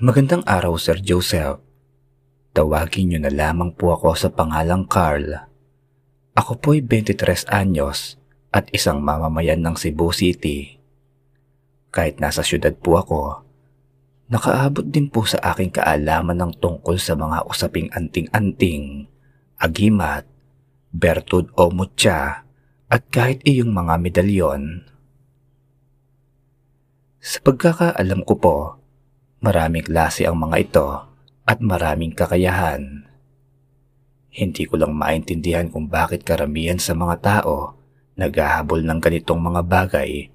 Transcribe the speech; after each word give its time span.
Magandang 0.00 0.40
araw, 0.48 0.80
Sir 0.80 0.96
Joseph. 0.96 1.60
Tawagin 2.56 3.12
niyo 3.12 3.20
na 3.20 3.28
lamang 3.28 3.76
po 3.76 3.92
ako 3.92 4.16
sa 4.16 4.32
pangalang 4.32 4.88
Carl. 4.88 5.44
Ako 6.32 6.56
po'y 6.56 6.80
23 6.80 7.44
anyos 7.52 8.16
at 8.48 8.64
isang 8.72 9.04
mamamayan 9.04 9.60
ng 9.60 9.76
Cebu 9.76 10.08
City. 10.08 10.80
Kahit 11.92 12.16
nasa 12.16 12.40
syudad 12.40 12.72
po 12.80 12.96
ako, 12.96 13.44
nakaabot 14.32 14.88
din 14.88 15.12
po 15.12 15.28
sa 15.28 15.36
aking 15.52 15.68
kaalaman 15.68 16.48
ng 16.48 16.52
tungkol 16.56 16.96
sa 16.96 17.12
mga 17.12 17.44
usaping 17.44 17.92
anting-anting, 17.92 19.04
agimat, 19.60 20.24
bertud 20.96 21.52
o 21.60 21.68
mutya, 21.68 22.48
at 22.88 23.04
kahit 23.12 23.44
iyong 23.44 23.76
mga 23.76 24.00
medalyon. 24.00 24.80
Sa 27.20 27.36
pagkakaalam 27.44 28.24
ko 28.24 28.34
po, 28.40 28.79
maraming 29.40 29.84
klase 29.84 30.28
ang 30.28 30.36
mga 30.36 30.56
ito 30.60 30.88
at 31.48 31.58
maraming 31.64 32.12
kakayahan. 32.12 33.08
Hindi 34.30 34.62
ko 34.68 34.78
lang 34.78 34.94
maintindihan 34.94 35.66
kung 35.72 35.90
bakit 35.90 36.22
karamihan 36.22 36.78
sa 36.78 36.94
mga 36.94 37.16
tao 37.18 37.74
naghahabol 38.20 38.84
ng 38.84 39.00
ganitong 39.00 39.40
mga 39.40 39.60
bagay. 39.64 40.28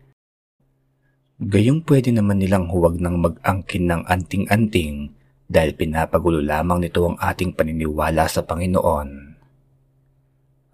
Gayong 1.37 1.85
pwede 1.85 2.09
naman 2.09 2.41
nilang 2.41 2.67
huwag 2.67 2.97
nang 2.97 3.21
mag-angkin 3.21 3.85
ng 3.87 4.01
anting-anting 4.09 5.13
dahil 5.45 5.77
pinapagulo 5.77 6.41
lamang 6.41 6.81
nito 6.81 7.05
ang 7.05 7.21
ating 7.21 7.53
paniniwala 7.53 8.25
sa 8.25 8.41
Panginoon. 8.41 9.09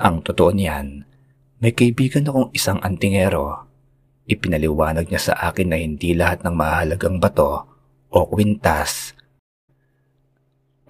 Ang 0.02 0.16
totoo 0.24 0.56
niyan, 0.56 1.04
may 1.60 1.76
kaibigan 1.76 2.26
akong 2.26 2.50
isang 2.56 2.80
antingero. 2.80 3.68
Ipinaliwanag 4.26 5.12
niya 5.12 5.22
sa 5.22 5.34
akin 5.52 5.68
na 5.76 5.78
hindi 5.78 6.16
lahat 6.16 6.42
ng 6.48 6.56
mahalagang 6.56 7.20
bato 7.20 7.71
o 8.12 8.28
kwintas 8.28 9.16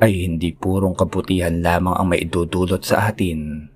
ay 0.02 0.26
hindi 0.26 0.50
purong 0.58 0.98
kabutihan 0.98 1.62
lamang 1.62 1.94
ang 1.94 2.10
maidudulot 2.10 2.82
sa 2.82 3.14
atin. 3.14 3.70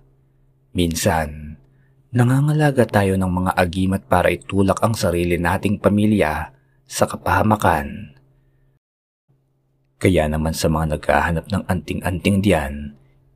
Minsan, 0.73 1.61
nangangalaga 2.09 2.89
tayo 2.89 3.13
ng 3.13 3.29
mga 3.29 3.51
agimat 3.53 4.01
para 4.09 4.33
itulak 4.33 4.81
ang 4.81 4.97
sarili 4.97 5.37
nating 5.37 5.77
pamilya 5.77 6.49
sa 6.89 7.05
kapahamakan. 7.05 8.17
Kaya 10.01 10.25
naman 10.25 10.57
sa 10.57 10.65
mga 10.65 10.97
naghahanap 10.97 11.45
ng 11.47 11.63
anting-anting 11.69 12.41
diyan, 12.41 12.73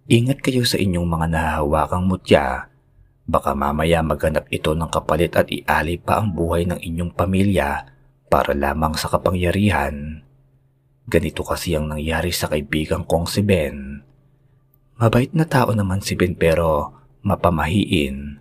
ingat 0.09 0.41
kayo 0.41 0.65
sa 0.65 0.81
inyong 0.81 1.05
mga 1.05 1.25
nahahawakang 1.29 2.09
mutya 2.09 2.69
Baka 3.29 3.53
mamaya 3.53 4.01
maghanap 4.01 4.49
ito 4.49 4.73
ng 4.73 4.89
kapalit 4.89 5.37
at 5.37 5.45
ialay 5.53 6.01
pa 6.01 6.17
ang 6.17 6.33
buhay 6.33 6.65
ng 6.65 6.81
inyong 6.81 7.13
pamilya 7.13 7.85
para 8.29 8.53
lamang 8.53 8.93
sa 8.93 9.09
kapangyarihan. 9.09 10.21
Ganito 11.09 11.41
kasi 11.41 11.73
ang 11.73 11.89
nangyari 11.89 12.29
sa 12.29 12.45
kaibigan 12.45 13.01
kong 13.03 13.25
si 13.25 13.41
Ben. 13.41 14.05
Mabait 15.01 15.33
na 15.33 15.49
tao 15.49 15.73
naman 15.73 16.05
si 16.05 16.13
Ben 16.13 16.37
pero 16.37 16.93
mapamahiin. 17.25 18.37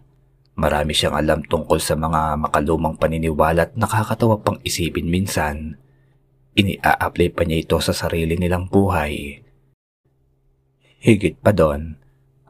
Marami 0.58 0.92
siyang 0.92 1.16
alam 1.16 1.40
tungkol 1.40 1.80
sa 1.80 1.96
mga 1.96 2.36
makalumang 2.36 3.00
paniniwala 3.00 3.70
at 3.70 3.72
nakakatawa 3.78 4.42
pang 4.44 4.60
isipin 4.66 5.08
minsan. 5.08 5.80
Ini-a-apply 6.58 7.28
pa 7.32 7.46
niya 7.46 7.62
ito 7.62 7.78
sa 7.78 7.94
sarili 7.94 8.34
nilang 8.34 8.66
buhay. 8.66 9.38
Higit 10.98 11.38
pa 11.38 11.54
doon, 11.54 11.94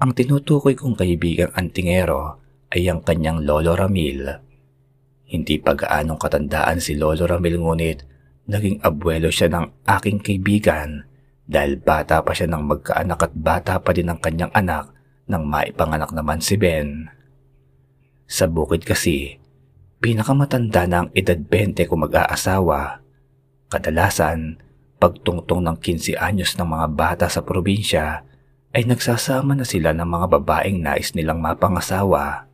ang 0.01 0.17
tinutukoy 0.17 0.73
kong 0.73 0.97
kaibigang 0.97 1.53
antingero 1.53 2.41
ay 2.73 2.89
ang 2.89 3.05
kanyang 3.05 3.45
Lolo 3.45 3.77
Ramil. 3.77 4.48
Hindi 5.29 5.61
pa 5.61 5.77
katandaan 5.77 6.81
si 6.81 6.97
Lolo 6.97 7.29
Ramil 7.29 7.61
ngunit 7.61 7.99
naging 8.49 8.81
abuelo 8.81 9.29
siya 9.29 9.53
ng 9.53 9.85
aking 9.85 10.25
kaibigan 10.25 11.05
dahil 11.45 11.77
bata 11.77 12.25
pa 12.25 12.33
siya 12.33 12.49
ng 12.49 12.65
magkaanak 12.65 13.21
at 13.29 13.33
bata 13.37 13.75
pa 13.85 13.93
din 13.93 14.09
ang 14.09 14.17
kanyang 14.25 14.49
anak 14.57 14.89
nang 15.29 15.45
maipanganak 15.45 16.17
naman 16.17 16.41
si 16.41 16.57
Ben. 16.57 17.13
Sa 18.25 18.49
bukid 18.49 18.89
kasi, 18.89 19.37
pinakamatanda 20.01 20.89
na 20.89 20.97
ang 21.05 21.09
edad 21.13 21.37
20 21.37 21.85
kung 21.85 22.09
mag-aasawa. 22.09 23.05
Kadalasan, 23.69 24.61
pagtungtong 24.97 25.61
ng 25.69 25.77
15 25.77 26.17
anyos 26.17 26.57
ng 26.57 26.69
mga 26.69 26.87
bata 26.97 27.27
sa 27.29 27.45
probinsya 27.45 28.25
ay 28.73 28.89
nagsasama 28.89 29.57
na 29.57 29.69
sila 29.69 29.93
ng 29.93 30.09
mga 30.09 30.27
babaeng 30.41 30.81
nais 30.81 31.13
nilang 31.13 31.41
mapangasawa. 31.45 32.48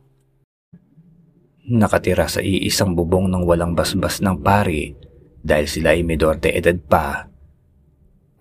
Nakatira 1.65 2.29
sa 2.29 2.45
iisang 2.45 2.93
bubong 2.93 3.25
ng 3.29 3.41
walang 3.41 3.73
basbas 3.73 4.21
ng 4.21 4.37
pari 4.41 4.93
dahil 5.41 5.65
sila 5.65 5.97
ay 5.97 6.05
medor 6.05 6.37
de 6.37 6.53
edad 6.53 6.77
pa. 6.77 7.25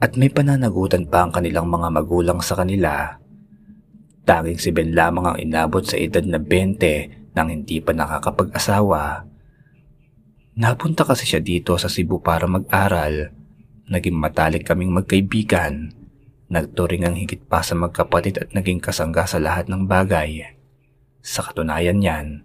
At 0.00 0.20
may 0.20 0.28
pananagutan 0.28 1.08
pa 1.08 1.24
ang 1.24 1.32
kanilang 1.32 1.68
mga 1.68 1.88
magulang 1.88 2.40
sa 2.44 2.60
kanila. 2.60 3.16
Tanging 4.28 4.60
si 4.60 4.72
Ben 4.72 4.92
lamang 4.92 5.24
ang 5.24 5.36
inabot 5.40 5.80
sa 5.80 5.96
edad 5.96 6.24
na 6.24 6.36
20 6.36 7.32
nang 7.32 7.48
hindi 7.48 7.80
pa 7.80 7.96
nakakapag-asawa. 7.96 9.24
Napunta 10.60 11.08
kasi 11.08 11.24
siya 11.24 11.40
dito 11.40 11.76
sa 11.80 11.88
Cebu 11.88 12.20
para 12.20 12.44
mag-aral. 12.44 13.32
Naging 13.88 14.16
matalik 14.16 14.68
kaming 14.68 14.92
magkaibigan 14.92 16.04
Nagturing 16.54 17.08
ang 17.08 17.16
higit 17.16 17.40
pa 17.50 17.64
sa 17.64 17.72
magkapatid 17.72 18.36
at 18.36 18.52
naging 18.52 18.78
kasangga 18.78 19.24
sa 19.24 19.40
lahat 19.40 19.66
ng 19.72 19.88
bagay. 19.88 20.54
Sa 21.24 21.40
katunayan 21.40 21.98
niyan, 21.98 22.44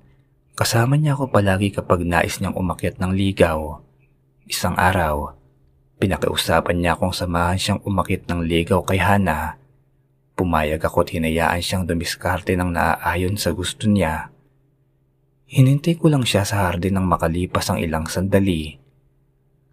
kasama 0.59 0.99
niya 0.99 1.15
ako 1.15 1.31
palagi 1.31 1.71
kapag 1.71 2.03
nais 2.03 2.35
niyang 2.43 2.51
umakyat 2.51 2.99
ng 2.99 3.15
ligaw. 3.15 3.79
Isang 4.43 4.75
araw, 4.75 5.31
pinakiusapan 6.03 6.83
niya 6.83 6.99
akong 6.99 7.15
samahan 7.15 7.55
siyang 7.55 7.79
umakyat 7.87 8.27
ng 8.27 8.43
ligaw 8.43 8.83
kay 8.83 8.99
Hana. 8.99 9.55
Pumayag 10.35 10.83
ako 10.83 11.07
at 11.07 11.15
hinayaan 11.15 11.63
siyang 11.63 11.87
dumiskarte 11.87 12.59
ng 12.59 12.75
naaayon 12.75 13.39
sa 13.39 13.55
gusto 13.55 13.87
niya. 13.87 14.35
Hinintay 15.47 15.95
ko 15.95 16.11
lang 16.11 16.27
siya 16.27 16.43
sa 16.43 16.67
hardin 16.67 16.99
ng 16.99 17.07
makalipas 17.07 17.71
ang 17.71 17.79
ilang 17.79 18.11
sandali. 18.11 18.75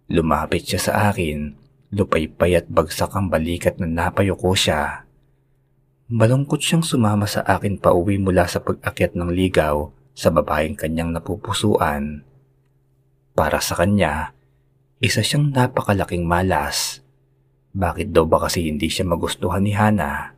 Lumapit 0.07 0.71
siya 0.71 0.79
sa 0.79 1.11
akin 1.11 1.67
Lupaypay 1.91 2.63
at 2.63 2.67
bagsak 2.71 3.11
ang 3.11 3.27
balikat 3.27 3.75
na 3.79 3.91
napayuko 3.91 4.55
siya. 4.55 5.03
Malungkot 6.07 6.63
siyang 6.63 6.83
sumama 6.83 7.27
sa 7.27 7.43
akin 7.43 7.75
pa 7.75 7.91
uwi 7.91 8.19
mula 8.19 8.47
sa 8.47 8.63
pag-akyat 8.63 9.19
ng 9.19 9.31
ligaw 9.35 9.96
sa 10.17 10.33
babaeng 10.33 10.73
kanyang 10.73 11.13
napupusuan. 11.13 12.25
Para 13.37 13.61
sa 13.61 13.77
kanya, 13.77 14.33
isa 14.97 15.21
siyang 15.21 15.53
napakalaking 15.53 16.25
malas. 16.25 17.05
Bakit 17.77 18.09
daw 18.09 18.25
ba 18.25 18.49
kasi 18.49 18.65
hindi 18.65 18.89
siya 18.89 19.05
magustuhan 19.05 19.61
ni 19.61 19.77
Hana? 19.77 20.33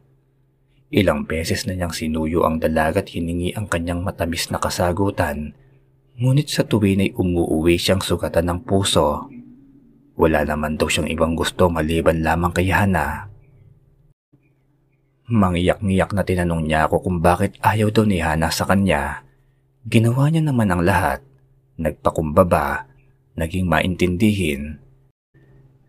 Ilang 0.92 1.24
beses 1.24 1.64
na 1.64 1.80
niyang 1.80 1.96
sinuyo 1.96 2.44
ang 2.44 2.60
dalagat 2.60 3.16
hiningi 3.16 3.56
ang 3.56 3.72
kanyang 3.72 4.04
matamis 4.04 4.52
na 4.52 4.60
kasagutan, 4.60 5.56
ngunit 6.20 6.52
sa 6.52 6.68
tuwin 6.68 7.00
ay 7.00 7.16
umuuwi 7.16 7.80
siyang 7.80 8.04
sugatan 8.04 8.52
ng 8.52 8.60
puso. 8.68 9.32
Wala 10.20 10.44
naman 10.44 10.76
daw 10.76 10.92
siyang 10.92 11.08
ibang 11.08 11.40
gusto 11.40 11.72
maliban 11.72 12.20
lamang 12.20 12.52
kay 12.52 12.68
Hana. 12.68 13.32
Mangiyak-ngiyak 15.32 16.12
na 16.12 16.28
tinanong 16.28 16.68
niya 16.68 16.92
ako 16.92 17.08
kung 17.08 17.24
bakit 17.24 17.56
ayaw 17.64 17.88
daw 17.96 18.04
ni 18.04 18.20
Hana 18.20 18.52
sa 18.52 18.68
kanya. 18.68 19.29
Ginawa 19.88 20.28
niya 20.28 20.44
naman 20.44 20.68
ang 20.68 20.84
lahat. 20.84 21.24
Nagpakumbaba, 21.80 22.92
naging 23.40 23.64
maintindihin. 23.64 24.84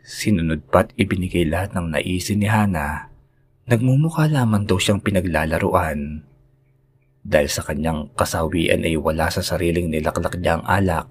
Sinunod 0.06 0.62
pa't 0.71 0.95
ibinigay 0.95 1.43
lahat 1.43 1.75
ng 1.75 1.99
naisin 1.99 2.39
ni 2.39 2.47
Hana. 2.47 3.11
Nagmumukha 3.67 4.31
lamang 4.31 4.62
daw 4.71 4.79
siyang 4.79 5.03
pinaglalaruan. 5.03 6.23
Dahil 7.27 7.50
sa 7.50 7.67
kanyang 7.67 8.15
kasawian 8.15 8.87
ay 8.87 8.95
wala 8.95 9.27
sa 9.27 9.43
sariling 9.43 9.91
nilaklak 9.91 10.39
niyang 10.39 10.62
alak 10.65 11.11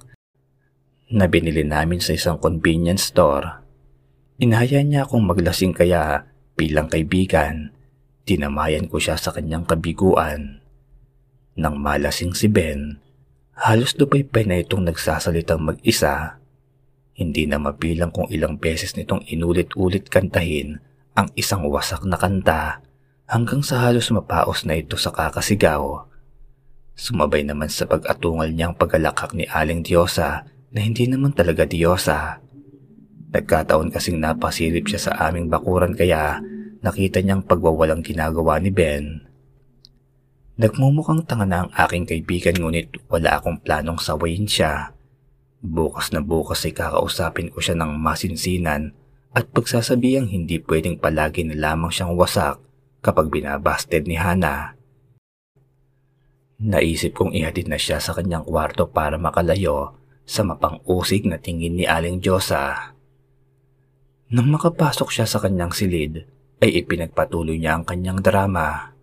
na 1.11 1.27
binili 1.27 1.67
namin 1.67 1.99
sa 1.99 2.15
isang 2.15 2.39
convenience 2.39 3.11
store. 3.11 3.59
Inaya 4.39 4.79
niya 4.87 5.03
akong 5.03 5.27
maglasing 5.27 5.75
kaya 5.75 6.31
bilang 6.55 6.87
kaibigan, 6.87 7.75
tinamayan 8.23 8.87
ko 8.87 9.03
siya 9.03 9.19
sa 9.19 9.35
kanyang 9.35 9.67
kabiguan. 9.67 10.63
Nang 11.59 11.75
malasing 11.75 12.31
si 12.31 12.47
Ben, 12.47 13.03
halos 13.51 13.91
dupay-pay 13.91 14.47
na 14.47 14.63
itong 14.63 14.87
nagsasalitang 14.87 15.59
mag-isa. 15.59 16.39
Hindi 17.11 17.51
na 17.51 17.59
mabilang 17.59 18.15
kung 18.15 18.31
ilang 18.31 18.55
beses 18.55 18.95
nitong 18.95 19.27
inulit-ulit 19.27 20.07
kantahin 20.07 20.79
ang 21.19 21.27
isang 21.35 21.67
wasak 21.67 22.07
na 22.07 22.15
kanta 22.15 22.79
hanggang 23.27 23.59
sa 23.59 23.83
halos 23.83 24.07
mapaos 24.07 24.63
na 24.63 24.79
ito 24.79 24.95
sa 24.95 25.11
kakasigaw. 25.11 26.07
Sumabay 26.95 27.43
naman 27.43 27.67
sa 27.67 27.83
pag-atungal 27.83 28.55
niyang 28.55 28.79
paglalakak 28.79 29.35
ni 29.35 29.43
Aling 29.43 29.83
Diyosa 29.83 30.47
na 30.71 30.79
hindi 30.79 31.11
naman 31.11 31.35
talaga 31.35 31.67
diyosa. 31.67 32.39
Nagkataon 33.35 33.91
kasing 33.91 34.15
napasilip 34.15 34.87
siya 34.87 35.11
sa 35.11 35.27
aming 35.27 35.51
bakuran 35.51 35.91
kaya 35.91 36.39
nakita 36.79 37.19
niyang 37.19 37.43
pagwawalang 37.43 37.99
ginagawa 37.99 38.63
ni 38.63 38.71
Ben. 38.71 39.28
Nagmumukhang 40.59 41.23
tanga 41.23 41.47
na 41.47 41.63
ang 41.63 41.71
aking 41.71 42.03
kaibigan 42.03 42.59
ngunit 42.59 42.91
wala 43.07 43.39
akong 43.39 43.63
planong 43.63 43.95
sawayin 43.95 44.43
siya. 44.43 44.91
Bukas 45.63 46.11
na 46.11 46.19
bukas 46.19 46.67
ay 46.67 46.75
kakausapin 46.75 47.47
ko 47.47 47.63
siya 47.63 47.79
ng 47.79 47.95
masinsinan 47.95 48.91
at 49.31 49.47
pagsasabihang 49.55 50.27
hindi 50.27 50.59
pwedeng 50.59 50.99
palagi 50.99 51.47
na 51.47 51.55
lamang 51.55 51.95
siyang 51.95 52.11
wasak 52.19 52.59
kapag 52.99 53.31
binabasted 53.31 54.03
ni 54.03 54.19
Hana. 54.19 54.75
Naisip 56.59 57.15
kong 57.15 57.31
ihatid 57.31 57.71
na 57.71 57.79
siya 57.79 58.03
sa 58.03 58.11
kanyang 58.11 58.43
kwarto 58.43 58.91
para 58.91 59.15
makalayo 59.15 59.95
sa 60.27 60.43
mapang-usig 60.43 61.23
na 61.23 61.39
tingin 61.39 61.79
ni 61.79 61.87
Aling 61.87 62.19
Diyosa. 62.19 62.91
Nang 64.35 64.51
makapasok 64.51 65.07
siya 65.07 65.23
sa 65.23 65.39
kanyang 65.39 65.71
silid, 65.71 66.27
ay 66.59 66.83
ipinagpatuloy 66.83 67.55
niya 67.55 67.79
ang 67.79 67.87
kanyang 67.87 68.19
drama. 68.19 68.98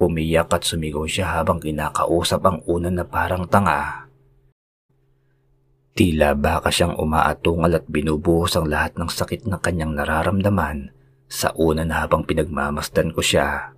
Umiyak 0.00 0.48
at 0.56 0.64
sumigaw 0.64 1.04
siya 1.04 1.36
habang 1.36 1.60
kinakausap 1.60 2.40
ang 2.48 2.64
unan 2.64 2.96
na 2.96 3.04
parang 3.04 3.44
tanga. 3.44 4.08
Tila 5.92 6.32
baka 6.32 6.72
siyang 6.72 6.96
umaatungal 6.96 7.76
at 7.76 7.84
binubuhos 7.84 8.56
ang 8.56 8.72
lahat 8.72 8.96
ng 8.96 9.12
sakit 9.12 9.44
na 9.44 9.60
kanyang 9.60 9.92
nararamdaman 9.92 10.96
sa 11.28 11.52
unan 11.52 11.92
habang 11.92 12.24
pinagmamasdan 12.24 13.12
ko 13.12 13.20
siya. 13.20 13.76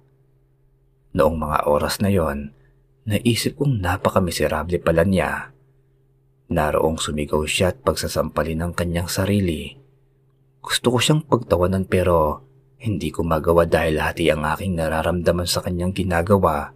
Noong 1.19 1.37
mga 1.43 1.59
oras 1.67 1.99
na 1.99 2.15
yon, 2.15 2.55
naisip 3.03 3.59
kong 3.59 3.83
napakamiserable 3.83 4.79
pala 4.79 5.03
niya. 5.03 5.51
Naroong 6.47 7.03
sumigaw 7.03 7.43
siya 7.51 7.75
at 7.75 7.83
pagsasampalin 7.83 8.63
ng 8.63 8.73
kanyang 8.79 9.11
sarili. 9.11 9.75
Gusto 10.63 10.95
ko 10.95 10.99
siyang 11.03 11.27
pagtawanan 11.27 11.91
pero 11.91 12.47
hindi 12.83 13.15
ko 13.15 13.23
magawa 13.23 13.63
dahil 13.63 14.03
hati 14.03 14.27
ang 14.27 14.43
aking 14.43 14.75
nararamdaman 14.75 15.47
sa 15.47 15.63
kanyang 15.63 15.95
ginagawa. 15.95 16.75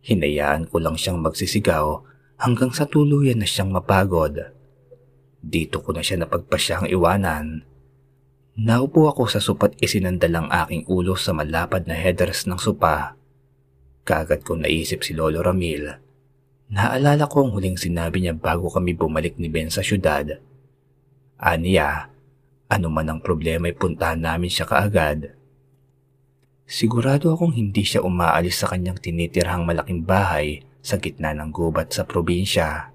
Hinayaan 0.00 0.72
ko 0.72 0.80
lang 0.80 0.96
siyang 0.96 1.20
magsisigaw 1.20 2.00
hanggang 2.40 2.72
sa 2.72 2.88
tuluyan 2.88 3.36
na 3.36 3.46
siyang 3.46 3.68
mapagod. 3.68 4.40
Dito 5.44 5.84
ko 5.84 5.92
na 5.92 6.00
siya 6.00 6.24
napagpasyang 6.24 6.88
iwanan. 6.88 7.68
Naupo 8.56 9.08
ako 9.12 9.28
sa 9.28 9.40
supat 9.40 9.76
isinandal 9.84 10.32
ang 10.32 10.48
aking 10.48 10.88
ulo 10.88 11.12
sa 11.16 11.36
malapad 11.36 11.84
na 11.84 11.96
headrest 11.96 12.48
ng 12.48 12.56
supa. 12.56 13.12
Kagad 14.08 14.44
ko 14.48 14.56
naisip 14.56 15.04
si 15.04 15.12
Lolo 15.12 15.44
Ramil. 15.44 15.88
Naalala 16.72 17.28
ko 17.28 17.44
ang 17.44 17.52
huling 17.52 17.76
sinabi 17.76 18.24
niya 18.24 18.32
bago 18.32 18.72
kami 18.72 18.96
bumalik 18.96 19.36
ni 19.36 19.52
Ben 19.52 19.68
sa 19.68 19.84
syudad. 19.84 20.40
Aniya, 21.36 22.11
ano 22.72 22.88
man 22.88 23.12
ang 23.12 23.20
problema 23.20 23.68
ay 23.68 23.76
puntahan 23.76 24.16
namin 24.16 24.48
siya 24.48 24.64
kaagad. 24.64 25.36
Sigurado 26.64 27.36
akong 27.36 27.52
hindi 27.52 27.84
siya 27.84 28.00
umaalis 28.00 28.64
sa 28.64 28.72
kanyang 28.72 28.96
tinitirhang 28.96 29.68
malaking 29.68 30.08
bahay 30.08 30.64
sa 30.80 30.96
gitna 30.96 31.36
ng 31.36 31.52
gubat 31.52 31.92
sa 31.92 32.08
probinsya. 32.08 32.88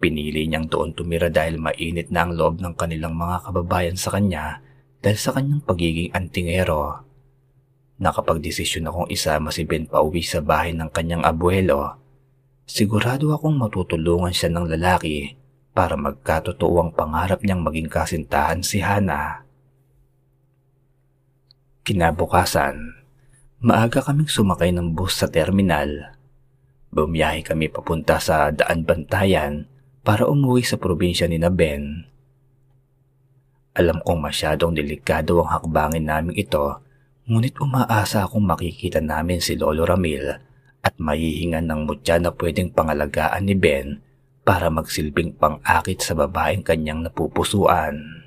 Pinili 0.00 0.48
niyang 0.48 0.64
doon 0.64 0.96
tumira 0.96 1.28
dahil 1.28 1.60
mainit 1.60 2.08
na 2.08 2.24
ang 2.24 2.32
loob 2.32 2.64
ng 2.64 2.72
kanilang 2.72 3.12
mga 3.12 3.44
kababayan 3.44 4.00
sa 4.00 4.16
kanya 4.16 4.64
dahil 5.04 5.20
sa 5.20 5.36
kanyang 5.36 5.60
pagiging 5.60 6.08
antingero. 6.16 7.04
Nakapagdesisyon 8.00 8.88
akong 8.88 9.12
isama 9.12 9.52
si 9.52 9.68
Ben 9.68 9.84
pauwi 9.84 10.24
sa 10.24 10.40
bahay 10.40 10.72
ng 10.72 10.88
kanyang 10.88 11.20
abuelo. 11.20 12.00
Sigurado 12.64 13.36
akong 13.36 13.60
matutulungan 13.60 14.32
siya 14.32 14.48
ng 14.56 14.72
lalaki 14.72 15.39
para 15.80 15.96
magkatotoo 15.96 16.76
ang 16.76 16.90
pangarap 16.92 17.40
niyang 17.40 17.64
maging 17.64 17.88
kasintahan 17.88 18.60
si 18.60 18.84
Hana. 18.84 19.48
Kinabukasan, 21.88 23.00
maaga 23.64 24.04
kaming 24.04 24.28
sumakay 24.28 24.76
ng 24.76 24.92
bus 24.92 25.16
sa 25.16 25.32
terminal. 25.32 26.12
Bumiyahe 26.92 27.40
kami 27.40 27.72
papunta 27.72 28.20
sa 28.20 28.52
Daan 28.52 28.84
Bantayan 28.84 29.72
para 30.04 30.28
umuwi 30.28 30.68
sa 30.68 30.76
probinsya 30.76 31.32
ni 31.32 31.40
na 31.40 31.48
Ben. 31.48 32.04
Alam 33.72 34.04
kong 34.04 34.20
masyadong 34.20 34.76
delikado 34.76 35.40
ang 35.40 35.48
hakbangin 35.48 36.04
namin 36.04 36.36
ito, 36.36 36.76
ngunit 37.24 37.56
umaasa 37.56 38.28
akong 38.28 38.44
makikita 38.44 39.00
namin 39.00 39.40
si 39.40 39.56
Lolo 39.56 39.88
Ramil 39.88 40.28
at 40.84 40.92
mahihingan 41.00 41.64
ng 41.64 41.88
mutya 41.88 42.20
na 42.20 42.36
pwedeng 42.36 42.68
pangalagaan 42.68 43.48
ni 43.48 43.56
Ben 43.56 44.09
para 44.50 44.66
magsilbing 44.66 45.38
pang-akit 45.38 46.02
sa 46.02 46.18
babaeng 46.18 46.66
kanyang 46.66 47.06
napupusuan. 47.06 48.26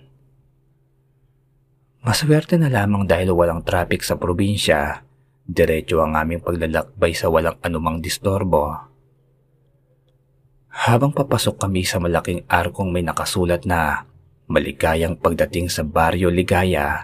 Maswerte 2.00 2.56
na 2.56 2.72
lamang 2.72 3.04
dahil 3.04 3.36
walang 3.36 3.60
traffic 3.60 4.08
sa 4.08 4.16
probinsya, 4.16 5.04
diretso 5.44 6.00
ang 6.00 6.16
aming 6.16 6.40
paglalakbay 6.40 7.12
sa 7.12 7.28
walang 7.28 7.60
anumang 7.60 8.00
distorbo. 8.00 8.72
Habang 10.72 11.12
papasok 11.12 11.60
kami 11.60 11.84
sa 11.84 12.00
malaking 12.00 12.48
arkong 12.48 12.96
may 12.96 13.04
nakasulat 13.04 13.68
na 13.68 14.08
maligayang 14.48 15.20
pagdating 15.20 15.68
sa 15.68 15.84
baryo 15.84 16.32
Ligaya, 16.32 17.04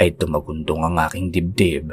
ay 0.00 0.16
tumagundong 0.16 0.88
ang 0.88 0.96
aking 1.04 1.28
dibdib. 1.28 1.92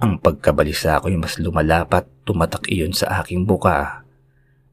Ang 0.00 0.16
pagkabalisa 0.16 0.96
ko'y 1.04 1.20
mas 1.20 1.36
lumalapat 1.36 2.08
tumatak 2.24 2.72
iyon 2.72 2.96
sa 2.96 3.20
aking 3.20 3.44
buka 3.44 4.01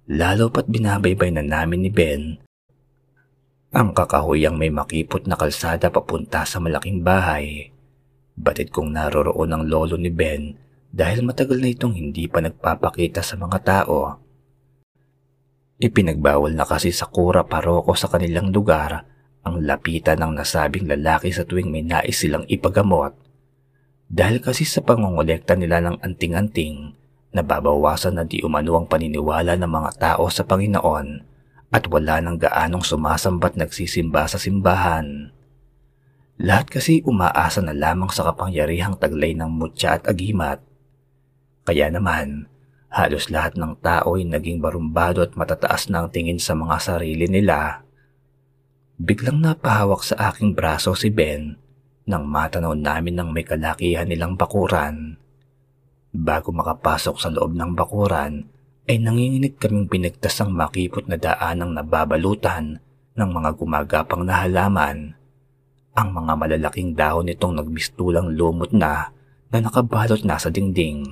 lalo 0.10 0.50
pat 0.50 0.66
binabaybay 0.66 1.30
na 1.30 1.46
namin 1.46 1.86
ni 1.86 1.94
Ben 1.94 2.42
ang 3.70 3.94
kakahuyang 3.94 4.58
may 4.58 4.74
makipot 4.74 5.30
na 5.30 5.38
kalsada 5.38 5.94
papunta 5.94 6.42
sa 6.42 6.58
malaking 6.58 7.06
bahay. 7.06 7.70
Batid 8.34 8.74
kong 8.74 8.90
naroroon 8.90 9.54
ang 9.54 9.70
lolo 9.70 9.94
ni 9.94 10.10
Ben 10.10 10.58
dahil 10.90 11.22
matagal 11.22 11.62
na 11.62 11.70
itong 11.70 11.94
hindi 11.94 12.26
pa 12.26 12.42
nagpapakita 12.42 13.22
sa 13.22 13.38
mga 13.38 13.62
tao. 13.62 14.18
Ipinagbawal 15.78 16.58
na 16.58 16.66
kasi 16.66 16.90
sa 16.90 17.06
kura 17.06 17.46
paroko 17.46 17.94
sa 17.94 18.10
kanilang 18.10 18.50
lugar 18.50 19.06
ang 19.46 19.62
lapitan 19.62 20.26
ng 20.26 20.34
nasabing 20.42 20.90
lalaki 20.90 21.30
sa 21.30 21.46
tuwing 21.46 21.70
may 21.70 21.86
nais 21.86 22.18
silang 22.18 22.50
ipagamot. 22.50 23.14
Dahil 24.10 24.42
kasi 24.42 24.66
sa 24.66 24.82
pangongolekta 24.82 25.54
nila 25.54 25.86
ng 25.86 26.02
anting-anting, 26.02 26.98
nababawasan 27.34 28.18
na 28.18 28.24
di 28.26 28.42
umano 28.42 28.80
ang 28.80 28.88
paniniwala 28.90 29.54
ng 29.58 29.70
mga 29.70 29.92
tao 29.98 30.26
sa 30.34 30.46
Panginoon 30.46 31.08
at 31.70 31.84
wala 31.86 32.18
nang 32.22 32.42
gaanong 32.42 32.82
sumasambat 32.82 33.54
nagsisimba 33.54 34.26
sa 34.26 34.42
simbahan. 34.42 35.30
Lahat 36.40 36.72
kasi 36.72 37.04
umaasa 37.04 37.60
na 37.60 37.76
lamang 37.76 38.10
sa 38.10 38.26
kapangyarihang 38.32 38.96
taglay 38.98 39.36
ng 39.36 39.52
mutya 39.52 40.00
at 40.00 40.08
agimat. 40.08 40.64
Kaya 41.68 41.92
naman, 41.92 42.48
halos 42.90 43.30
lahat 43.30 43.60
ng 43.60 43.78
tao 43.84 44.18
ay 44.18 44.26
naging 44.26 44.64
barumbado 44.64 45.22
at 45.22 45.36
matataas 45.36 45.92
na 45.92 46.02
ang 46.02 46.10
tingin 46.10 46.42
sa 46.42 46.56
mga 46.58 46.80
sarili 46.82 47.28
nila. 47.30 47.84
Biglang 48.98 49.44
napahawak 49.44 50.02
sa 50.02 50.32
aking 50.32 50.58
braso 50.58 50.96
si 50.98 51.14
Ben 51.14 51.60
nang 52.10 52.26
matanaw 52.26 52.74
namin 52.74 53.14
ng 53.22 53.30
may 53.30 53.46
kalakihan 53.46 54.10
nilang 54.10 54.34
bakuran. 54.34 55.22
Bago 56.10 56.50
makapasok 56.50 57.16
sa 57.22 57.30
loob 57.30 57.54
ng 57.54 57.78
bakuran, 57.78 58.50
ay 58.90 58.98
nanginginig 58.98 59.62
kaming 59.62 59.86
pinagtas 59.86 60.42
ang 60.42 60.58
makipot 60.58 61.06
na 61.06 61.22
daanang 61.22 61.78
nababalutan 61.78 62.82
ng 63.14 63.30
mga 63.30 63.50
gumagapang 63.54 64.26
na 64.26 64.42
halaman. 64.42 65.14
Ang 65.94 66.10
mga 66.10 66.34
malalaking 66.34 66.98
dahon 66.98 67.30
nitong 67.30 67.62
nagbistulang 67.62 68.34
lumot 68.34 68.74
na 68.74 69.14
na 69.54 69.58
nakabalot 69.62 70.26
na 70.26 70.42
sa 70.42 70.50
dingding. 70.50 71.06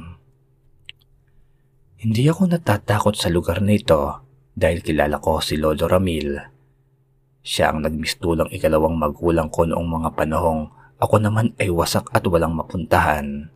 Hindi 1.97 2.29
ako 2.29 2.49
natatakot 2.49 3.13
sa 3.17 3.29
lugar 3.29 3.61
na 3.61 3.77
ito 3.77 4.21
dahil 4.57 4.81
kilala 4.81 5.21
ko 5.21 5.37
si 5.41 5.57
Lolo 5.57 5.85
Ramil. 5.85 6.37
Siya 7.45 7.69
ang 7.73 7.85
nagmistulang 7.85 8.49
ikalawang 8.49 8.97
magulang 8.97 9.53
ko 9.53 9.69
noong 9.69 9.85
mga 9.85 10.09
panahong 10.17 10.73
ako 10.97 11.21
naman 11.21 11.53
ay 11.61 11.69
wasak 11.69 12.09
at 12.09 12.25
walang 12.25 12.57
mapuntahan. 12.57 13.53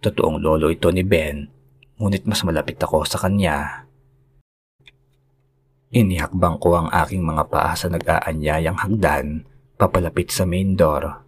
Totoong 0.00 0.40
lolo 0.40 0.72
ito 0.72 0.88
ni 0.88 1.04
Ben, 1.04 1.44
ngunit 2.00 2.24
mas 2.24 2.40
malapit 2.40 2.80
ako 2.80 3.04
sa 3.04 3.20
kanya. 3.20 3.84
Inihakbang 5.92 6.56
ko 6.56 6.80
ang 6.80 6.88
aking 6.88 7.20
mga 7.20 7.52
paa 7.52 7.76
sa 7.76 7.92
nag-aanyayang 7.92 8.80
hagdan 8.80 9.44
papalapit 9.76 10.32
sa 10.32 10.48
main 10.48 10.72
door. 10.72 11.20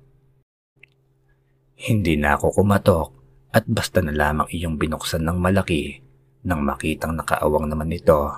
Hindi 1.77 2.17
na 2.17 2.39
ako 2.39 2.63
kumatok 2.63 3.09
at 3.53 3.69
basta 3.69 4.01
na 4.01 4.15
lamang 4.15 4.49
iyong 4.49 4.81
binuksan 4.81 5.29
ng 5.29 5.37
malaki 5.37 6.01
nang 6.49 6.65
makitang 6.65 7.13
nakaawang 7.13 7.69
naman 7.69 7.93
ito. 7.93 8.33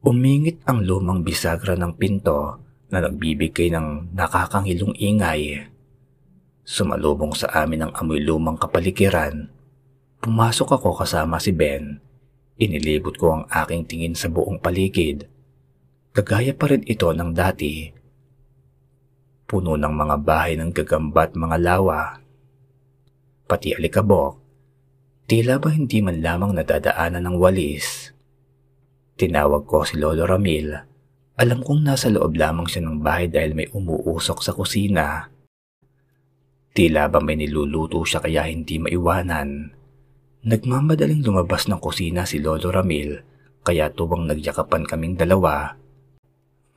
Umingit 0.00 0.64
ang 0.64 0.80
lumang 0.86 1.20
bisagra 1.20 1.76
ng 1.76 1.92
pinto 1.98 2.56
na 2.88 3.04
nagbibigay 3.04 3.68
ng 3.68 4.16
nakakangilong 4.16 4.96
ingay. 4.96 5.68
Sumalubong 6.68 7.32
sa 7.32 7.48
amin 7.64 7.88
ang 7.88 7.92
amoy 7.96 8.20
lumang 8.20 8.60
kapaligiran. 8.60 9.48
Pumasok 10.20 10.76
ako 10.76 11.00
kasama 11.00 11.40
si 11.40 11.56
Ben. 11.56 11.96
Inilibot 12.60 13.16
ko 13.16 13.40
ang 13.40 13.44
aking 13.48 13.88
tingin 13.88 14.12
sa 14.12 14.28
buong 14.28 14.60
paligid. 14.60 15.24
Kagaya 16.12 16.52
pa 16.52 16.68
rin 16.68 16.84
ito 16.84 17.08
ng 17.08 17.32
dati. 17.32 17.88
Puno 19.48 19.80
ng 19.80 19.94
mga 19.96 20.16
bahay 20.20 20.60
ng 20.60 20.68
gagamba 20.76 21.24
at 21.24 21.32
mga 21.32 21.56
lawa. 21.56 22.20
Pati 23.48 23.72
alikabok. 23.72 24.36
Tila 25.24 25.56
ba 25.56 25.72
hindi 25.72 26.04
man 26.04 26.20
lamang 26.20 26.52
nadadaanan 26.52 27.24
ng 27.32 27.36
walis. 27.40 28.12
Tinawag 29.16 29.64
ko 29.64 29.88
si 29.88 29.96
Lolo 29.96 30.28
Ramil 30.28 30.76
Alam 31.40 31.64
kong 31.64 31.80
nasa 31.80 32.12
loob 32.12 32.36
lamang 32.36 32.68
siya 32.68 32.84
ng 32.84 33.00
bahay 33.00 33.24
dahil 33.32 33.56
may 33.56 33.72
umuusok 33.72 34.44
sa 34.44 34.52
kusina. 34.52 35.37
Tila 36.78 37.10
ba 37.10 37.18
may 37.18 37.34
niluluto 37.34 38.06
siya 38.06 38.22
kaya 38.22 38.46
hindi 38.46 38.78
maiwanan. 38.78 39.74
Nagmamadaling 40.46 41.26
lumabas 41.26 41.66
ng 41.66 41.82
kusina 41.82 42.22
si 42.22 42.38
Lolo 42.38 42.70
Ramil 42.70 43.18
kaya 43.66 43.90
tuwang 43.90 44.30
nagyakapan 44.30 44.86
kaming 44.86 45.18
dalawa. 45.18 45.74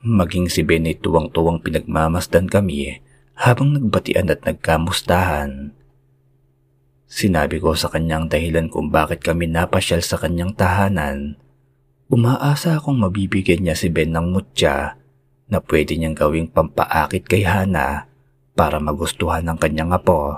Maging 0.02 0.50
si 0.50 0.66
Ben 0.66 0.90
ay 0.90 0.98
tuwang-tuwang 0.98 1.62
pinagmamasdan 1.62 2.50
kami 2.50 2.98
habang 3.38 3.78
nagbatian 3.78 4.34
at 4.34 4.42
nagkamustahan. 4.42 5.70
Sinabi 7.06 7.62
ko 7.62 7.78
sa 7.78 7.86
kanyang 7.86 8.26
dahilan 8.26 8.66
kung 8.66 8.90
bakit 8.90 9.22
kami 9.22 9.46
napasyal 9.46 10.02
sa 10.02 10.18
kanyang 10.18 10.50
tahanan 10.58 11.38
Umaasa 12.12 12.76
akong 12.76 13.00
mabibigyan 13.00 13.64
niya 13.64 13.72
si 13.72 13.88
Ben 13.88 14.12
ng 14.12 14.36
mutya 14.36 15.00
na 15.48 15.64
pwede 15.64 15.96
niyang 15.96 16.12
gawing 16.12 16.44
pampaakit 16.44 17.24
kay 17.24 17.40
Hana 17.40 18.04
para 18.52 18.76
magustuhan 18.78 19.44
ng 19.48 19.58
kanyang 19.58 19.96
apo. 19.96 20.36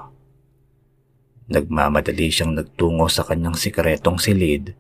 Nagmamadali 1.51 2.33
siyang 2.33 2.57
nagtungo 2.57 3.11
sa 3.11 3.27
kanyang 3.27 3.59
sikretong 3.59 4.17
silid. 4.17 4.73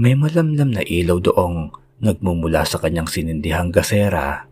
May 0.00 0.16
malamlam 0.16 0.72
na 0.72 0.80
ilaw 0.80 1.20
doong 1.20 1.76
nagmumula 2.00 2.64
sa 2.64 2.80
kanyang 2.80 3.10
sinindihang 3.10 3.68
gasera. 3.68 4.48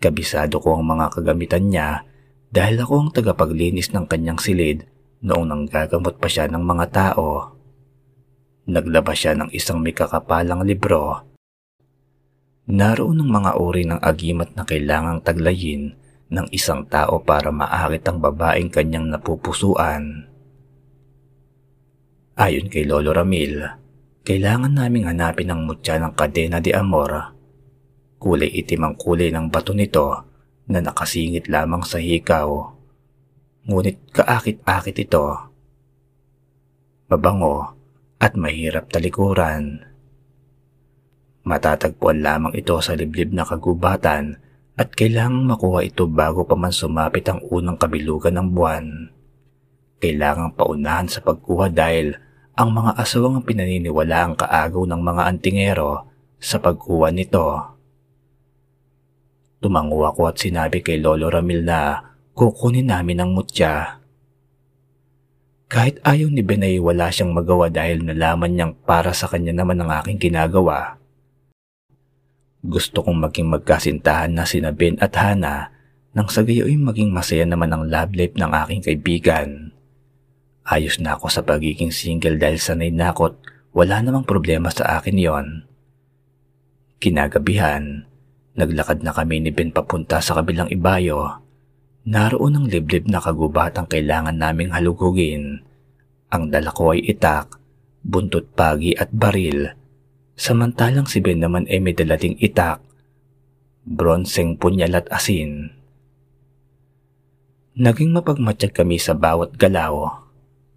Kabisado 0.00 0.62
ko 0.62 0.78
ang 0.78 0.88
mga 0.88 1.12
kagamitan 1.12 1.68
niya 1.68 2.06
dahil 2.48 2.80
ako 2.80 2.94
ang 2.96 3.10
tagapaglinis 3.12 3.92
ng 3.92 4.08
kanyang 4.08 4.40
silid 4.40 4.88
noong 5.20 5.52
nanggagamot 5.52 6.16
pa 6.16 6.30
siya 6.30 6.48
ng 6.48 6.64
mga 6.64 6.86
tao. 6.94 7.52
Naglabas 8.70 9.16
siya 9.20 9.36
ng 9.36 9.50
isang 9.52 9.84
may 9.84 9.92
kakapalang 9.92 10.64
libro. 10.64 11.28
Naroon 12.68 13.20
ang 13.20 13.30
mga 13.32 13.52
uri 13.60 13.84
ng 13.88 14.00
agimat 14.00 14.52
na 14.56 14.64
kailangang 14.64 15.24
taglayin 15.24 15.96
ng 16.28 16.46
isang 16.52 16.84
tao 16.84 17.24
para 17.24 17.48
maakit 17.48 18.04
ang 18.04 18.20
babaeng 18.20 18.68
kanyang 18.68 19.08
napupusuan. 19.08 20.28
Ayon 22.38 22.70
kay 22.70 22.86
Lolo 22.86 23.10
Ramil, 23.16 23.64
kailangan 24.22 24.76
naming 24.76 25.08
hanapin 25.08 25.50
ang 25.50 25.64
mutya 25.66 25.98
ng 25.98 26.14
kadena 26.14 26.60
de 26.62 26.76
amor. 26.76 27.34
Kulay 28.20 28.50
itim 28.62 28.86
ang 28.86 28.94
kulay 28.94 29.32
ng 29.32 29.48
bato 29.48 29.72
nito 29.72 30.22
na 30.68 30.78
nakasingit 30.84 31.48
lamang 31.48 31.82
sa 31.82 31.98
hikaw. 31.98 32.46
Ngunit 33.66 34.12
kaakit-akit 34.12 34.96
ito. 35.08 35.26
Mabango 37.08 37.74
at 38.20 38.36
mahirap 38.36 38.92
talikuran. 38.92 39.82
Matatagpuan 41.48 42.20
lamang 42.20 42.52
ito 42.52 42.76
sa 42.84 42.92
liblib 42.92 43.32
na 43.32 43.48
kagubatan 43.48 44.36
at 44.78 44.94
kailangang 44.94 45.50
makuha 45.50 45.82
ito 45.82 46.06
bago 46.06 46.46
pa 46.46 46.54
man 46.54 46.70
sumapit 46.70 47.26
ang 47.26 47.42
unang 47.50 47.74
kabilugan 47.74 48.38
ng 48.38 48.48
buwan. 48.54 48.86
Kailangang 49.98 50.54
paunahan 50.54 51.10
sa 51.10 51.18
pagkuha 51.18 51.66
dahil 51.74 52.14
ang 52.54 52.70
mga 52.70 52.94
aswang 52.94 53.42
ang 53.42 53.44
pinaniniwala 53.46 54.18
ang 54.22 54.34
kaagaw 54.38 54.86
ng 54.86 55.02
mga 55.02 55.22
antingero 55.26 56.06
sa 56.38 56.62
pagkuha 56.62 57.10
nito. 57.10 57.58
Tumango 59.58 60.06
ako 60.06 60.30
at 60.30 60.38
sinabi 60.38 60.86
kay 60.86 61.02
Lolo 61.02 61.26
Ramil 61.26 61.66
na 61.66 61.98
kukunin 62.38 62.86
namin 62.86 63.18
ang 63.18 63.34
mutya. 63.34 63.98
Kahit 65.66 65.98
ayaw 66.06 66.30
ni 66.30 66.46
Ben 66.46 66.62
ay 66.62 66.78
wala 66.78 67.10
siyang 67.10 67.34
magawa 67.34 67.66
dahil 67.66 68.06
nalaman 68.06 68.54
niyang 68.54 68.74
para 68.86 69.10
sa 69.10 69.26
kanya 69.26 69.50
naman 69.50 69.82
ang 69.82 69.90
aking 69.98 70.30
ginagawa. 70.30 70.97
Gusto 72.64 73.06
kong 73.06 73.18
maging 73.28 73.48
magkasintahan 73.50 74.34
na 74.34 74.44
sina 74.48 74.74
Ben 74.74 74.98
at 74.98 75.14
Hana 75.14 75.70
nang 76.16 76.26
sa 76.26 76.42
gayoy 76.42 76.74
maging 76.74 77.14
masaya 77.14 77.46
naman 77.46 77.70
ang 77.70 77.86
love 77.86 78.16
life 78.16 78.34
ng 78.34 78.50
aking 78.66 78.82
kaibigan. 78.82 79.70
Ayos 80.66 80.98
na 80.98 81.14
ako 81.14 81.30
sa 81.30 81.46
pagiging 81.46 81.94
single 81.94 82.36
dahil 82.36 82.58
sanay 82.58 82.90
na 82.90 83.14
ako't 83.14 83.38
wala 83.70 84.02
namang 84.02 84.26
problema 84.26 84.68
sa 84.74 84.98
akin 84.98 85.16
yon. 85.16 85.46
Kinagabihan, 86.98 88.04
naglakad 88.58 89.06
na 89.06 89.14
kami 89.14 89.38
ni 89.38 89.54
Ben 89.54 89.70
papunta 89.70 90.18
sa 90.18 90.34
kabilang 90.34 90.66
ibayo 90.74 91.48
Naroon 92.08 92.56
ang 92.56 92.64
liblib 92.64 93.04
na 93.04 93.20
kagubatang 93.20 93.84
kailangan 93.84 94.32
naming 94.32 94.72
halugugin. 94.72 95.60
Ang 96.32 96.48
dala 96.48 96.72
ko 96.72 96.96
ay 96.96 97.04
itak, 97.04 97.60
buntot 98.00 98.48
pagi 98.56 98.96
at 98.96 99.12
baril. 99.12 99.68
Samantalang 100.38 101.10
si 101.10 101.18
Ben 101.18 101.42
naman 101.42 101.66
ay 101.66 101.82
may 101.82 101.98
dalating 101.98 102.38
itak, 102.38 102.78
bronseng 103.82 104.54
punyal 104.54 104.94
at 104.94 105.10
asin. 105.10 105.74
Naging 107.74 108.14
mapagmatsyag 108.14 108.70
kami 108.70 109.02
sa 109.02 109.18
bawat 109.18 109.58
galaw. 109.58 110.22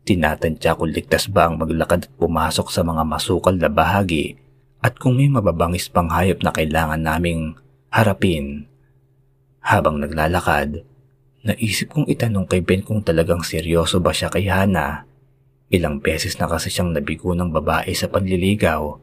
Tinatantya 0.02 0.74
kung 0.74 0.90
ligtas 0.90 1.30
ba 1.30 1.46
ang 1.46 1.62
maglakad 1.62 2.10
at 2.10 2.14
pumasok 2.18 2.74
sa 2.74 2.82
mga 2.82 3.06
masukal 3.06 3.54
na 3.54 3.70
bahagi 3.70 4.34
at 4.82 4.98
kung 4.98 5.22
may 5.22 5.30
mababangis 5.30 5.86
pang 5.94 6.10
hayop 6.10 6.42
na 6.42 6.50
kailangan 6.50 6.98
naming 6.98 7.54
harapin. 7.94 8.66
Habang 9.62 10.02
naglalakad, 10.02 10.82
Naisip 11.42 11.90
kong 11.90 12.06
itanong 12.06 12.46
kay 12.46 12.62
Ben 12.62 12.86
kung 12.86 13.02
talagang 13.02 13.42
seryoso 13.42 13.98
ba 13.98 14.14
siya 14.14 14.30
kay 14.30 14.46
Hana. 14.46 15.10
Ilang 15.74 15.98
beses 15.98 16.38
na 16.38 16.46
kasi 16.46 16.70
siyang 16.70 16.94
nabigo 16.94 17.34
ng 17.34 17.50
babae 17.50 17.90
sa 17.98 18.06
panliligaw. 18.14 19.02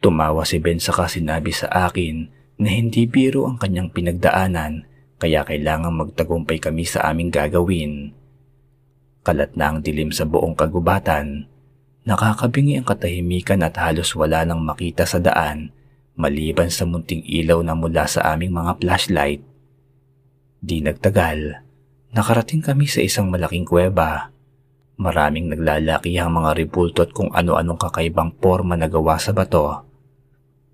Tumawa 0.00 0.44
si 0.44 0.60
Ben 0.60 0.78
saka 0.78 1.08
sinabi 1.08 1.50
sa 1.50 1.68
akin 1.88 2.28
na 2.60 2.68
hindi 2.72 3.08
biro 3.08 3.48
ang 3.48 3.56
kanyang 3.60 3.92
pinagdaanan 3.92 4.86
kaya 5.16 5.44
kailangang 5.44 5.96
magtagumpay 5.96 6.60
kami 6.60 6.84
sa 6.84 7.08
aming 7.08 7.32
gagawin. 7.32 8.12
Kalat 9.24 9.56
na 9.56 9.72
ang 9.72 9.82
dilim 9.82 10.12
sa 10.12 10.28
buong 10.28 10.54
kagubatan. 10.54 11.48
Nakakabingi 12.06 12.78
ang 12.78 12.86
katahimikan 12.86 13.66
at 13.66 13.74
halos 13.80 14.14
wala 14.14 14.46
nang 14.46 14.62
makita 14.62 15.02
sa 15.02 15.18
daan 15.18 15.74
maliban 16.16 16.72
sa 16.72 16.88
munting 16.88 17.20
ilaw 17.22 17.60
na 17.60 17.76
mula 17.76 18.08
sa 18.08 18.32
aming 18.32 18.56
mga 18.56 18.80
flashlight. 18.80 19.44
Di 20.64 20.80
nagtagal, 20.80 21.60
nakarating 22.16 22.64
kami 22.64 22.88
sa 22.88 23.04
isang 23.04 23.28
malaking 23.28 23.68
kuweba. 23.68 24.32
Maraming 24.96 25.52
naglalaki 25.52 26.16
ang 26.16 26.40
mga 26.40 26.56
ribulto 26.56 27.04
at 27.04 27.12
kung 27.12 27.28
ano-anong 27.28 27.76
kakaibang 27.76 28.32
forma 28.40 28.80
na 28.80 28.88
gawa 28.88 29.20
sa 29.20 29.36
bato. 29.36 29.84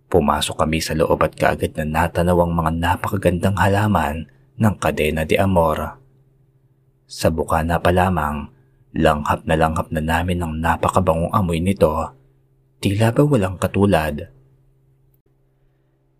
Pumasok 0.07 0.63
kami 0.63 0.79
sa 0.79 0.95
loob 0.95 1.19
at 1.27 1.35
kaagad 1.35 1.75
na 1.83 2.07
natanaw 2.07 2.47
ang 2.47 2.55
mga 2.55 2.71
napakagandang 2.79 3.59
halaman 3.59 4.31
ng 4.63 4.75
kadena 4.79 5.27
de 5.27 5.43
amor. 5.43 5.99
Sa 7.11 7.35
bukana 7.35 7.83
pa 7.83 7.91
lamang, 7.91 8.47
langhap 8.95 9.43
na 9.43 9.59
langhap 9.59 9.91
na 9.91 9.99
namin 9.99 10.39
ang 10.39 10.55
napakabangong 10.55 11.35
amoy 11.35 11.59
nito. 11.59 11.91
Tila 12.79 13.11
ba 13.11 13.27
walang 13.27 13.59
katulad. 13.59 14.31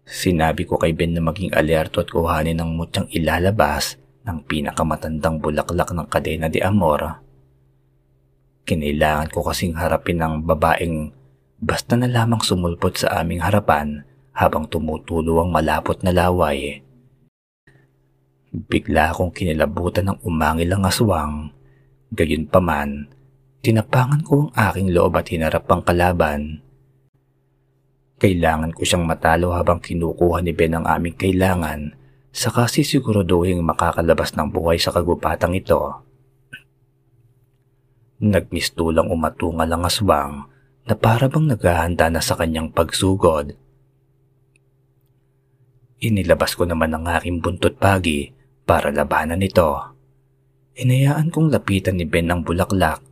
Sinabi 0.03 0.67
ko 0.67 0.75
kay 0.75 0.91
Ben 0.91 1.15
na 1.15 1.23
maging 1.23 1.55
alerto 1.55 2.03
at 2.03 2.11
kuhanin 2.11 2.59
ang 2.59 2.75
mutyang 2.75 3.07
ilalabas 3.15 3.95
ng 4.27 4.43
pinakamatandang 4.43 5.39
bulaklak 5.39 5.95
ng 5.95 6.11
kadena 6.11 6.51
de 6.51 6.59
amor. 6.59 7.22
Kinailangan 8.63 9.29
ko 9.35 9.43
kasing 9.43 9.75
harapin 9.75 10.23
ang 10.23 10.47
babaeng 10.47 11.11
basta 11.59 11.99
na 11.99 12.07
lamang 12.07 12.43
sumulpot 12.43 12.95
sa 12.95 13.23
aming 13.23 13.43
harapan 13.43 14.07
habang 14.31 14.71
tumutulo 14.71 15.43
ang 15.43 15.51
malapot 15.51 15.99
na 16.07 16.15
laway. 16.15 16.79
Bigla 18.53 19.11
akong 19.11 19.33
kinilabutan 19.33 20.13
ng 20.13 20.19
umangil 20.23 20.71
ang 20.71 20.85
aswang. 20.87 21.35
Gayunpaman, 22.13 23.09
tinapangan 23.65 24.23
ko 24.23 24.47
ang 24.47 24.53
aking 24.53 24.93
loob 24.93 25.17
at 25.17 25.27
hinarap 25.33 25.65
ang 25.67 25.83
kalaban. 25.83 26.61
Kailangan 28.21 28.71
ko 28.71 28.87
siyang 28.87 29.09
matalo 29.09 29.57
habang 29.57 29.83
kinukuha 29.83 30.45
ni 30.45 30.55
Ben 30.55 30.79
ang 30.79 30.87
aming 30.87 31.19
kailangan 31.19 31.99
saka 32.33 32.71
sisiguraduhin 32.71 33.61
makakalabas 33.61 34.33
ng 34.39 34.49
buhay 34.55 34.79
sa 34.79 34.95
kagubatan 34.95 35.59
ito. 35.59 36.12
Nagmistulang 38.23 39.11
umatungal 39.11 39.67
ang 39.67 39.83
aswang 39.83 40.47
na 40.87 40.95
para 40.95 41.27
bang 41.27 41.51
naghahanda 41.51 42.07
na 42.07 42.23
sa 42.23 42.39
kanyang 42.39 42.71
pagsugod. 42.71 43.59
Inilabas 46.03 46.55
ko 46.55 46.63
naman 46.63 46.95
ang 46.95 47.07
aking 47.11 47.43
buntot 47.43 47.79
pagi 47.79 48.31
para 48.63 48.95
labanan 48.95 49.43
ito. 49.43 49.75
Inayaan 50.79 51.35
kong 51.35 51.51
lapitan 51.51 51.99
ni 51.99 52.07
Ben 52.07 52.31
ang 52.31 52.47
bulaklak 52.47 53.03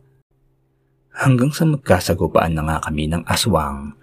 hanggang 1.11 1.51
sa 1.51 1.67
magkasagupaan 1.67 2.55
na 2.55 2.63
nga 2.63 2.77
kami 2.87 3.11
ng 3.11 3.27
aswang 3.27 3.99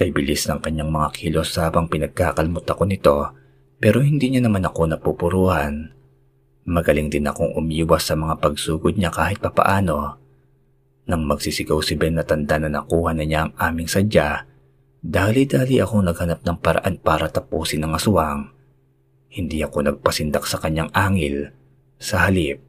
Kay 0.00 0.16
bilis 0.16 0.48
ng 0.48 0.64
kanyang 0.64 0.88
mga 0.88 1.12
kilos 1.12 1.52
habang 1.60 1.84
pinagkakalmot 1.84 2.64
ako 2.64 2.88
nito 2.88 3.36
pero 3.80 4.00
hindi 4.00 4.32
niya 4.32 4.44
naman 4.44 4.64
ako 4.64 4.92
napupuruhan. 4.92 5.92
Magaling 6.68 7.08
din 7.08 7.28
akong 7.28 7.56
umiwas 7.56 8.08
sa 8.08 8.16
mga 8.16 8.40
pagsugod 8.40 8.96
niya 8.96 9.08
kahit 9.08 9.40
papaano. 9.40 10.19
Nang 11.08 11.24
magsisigaw 11.24 11.80
si 11.80 11.96
Ben 11.96 12.18
na 12.18 12.26
tanda 12.26 12.60
na 12.60 12.68
nakuha 12.68 13.16
na 13.16 13.24
niya 13.24 13.48
ang 13.48 13.52
aming 13.56 13.88
sadya, 13.88 14.50
Dali-dali 15.00 15.80
ako 15.80 16.04
naghanap 16.04 16.44
ng 16.44 16.60
paraan 16.60 17.00
para 17.00 17.32
tapusin 17.32 17.80
ang 17.88 17.96
aswang. 17.96 18.52
Hindi 19.32 19.64
ako 19.64 19.88
nagpasindak 19.88 20.44
sa 20.44 20.60
kanyang 20.60 20.92
angil. 20.92 21.56
Sa 21.96 22.28
halip, 22.28 22.60